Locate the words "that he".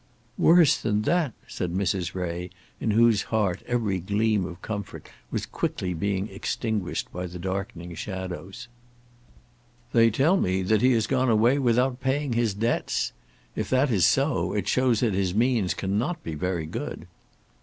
10.63-10.93